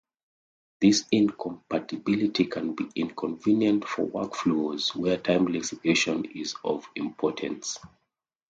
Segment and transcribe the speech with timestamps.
[0.79, 7.77] This incompatibility can be inconvenient for work flows where timely execution is of importance.